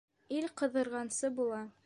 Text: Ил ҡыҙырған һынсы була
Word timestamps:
Ил 0.37 0.47
ҡыҙырған 0.61 1.03
һынсы 1.13 1.33
була 1.43 1.63